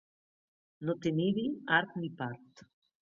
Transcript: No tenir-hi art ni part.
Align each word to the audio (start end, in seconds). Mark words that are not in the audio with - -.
No 0.89 0.95
tenir-hi 1.05 1.45
art 1.81 1.95
ni 2.03 2.11
part. 2.23 2.65